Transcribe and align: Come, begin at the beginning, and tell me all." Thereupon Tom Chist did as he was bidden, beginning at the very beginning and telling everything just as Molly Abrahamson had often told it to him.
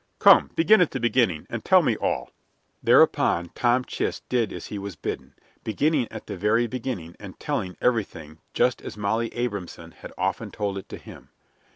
Come, 0.17 0.49
begin 0.55 0.81
at 0.81 0.89
the 0.89 0.99
beginning, 0.99 1.45
and 1.47 1.63
tell 1.63 1.83
me 1.83 1.95
all." 1.95 2.31
Thereupon 2.81 3.49
Tom 3.49 3.85
Chist 3.85 4.27
did 4.29 4.51
as 4.51 4.65
he 4.65 4.79
was 4.79 4.95
bidden, 4.95 5.35
beginning 5.63 6.07
at 6.09 6.25
the 6.25 6.35
very 6.35 6.65
beginning 6.65 7.15
and 7.19 7.39
telling 7.39 7.77
everything 7.79 8.39
just 8.55 8.81
as 8.81 8.97
Molly 8.97 9.31
Abrahamson 9.35 9.91
had 9.91 10.11
often 10.17 10.49
told 10.49 10.79
it 10.79 10.89
to 10.89 10.97
him. 10.97 11.29